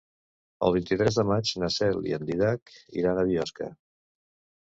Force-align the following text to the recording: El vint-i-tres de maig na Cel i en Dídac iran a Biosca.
El 0.67 0.71
vint-i-tres 0.75 1.19
de 1.19 1.25
maig 1.31 1.51
na 1.63 1.69
Cel 1.75 1.99
i 2.11 2.15
en 2.17 2.25
Dídac 2.29 2.73
iran 3.03 3.21
a 3.21 3.27
Biosca. 3.29 3.69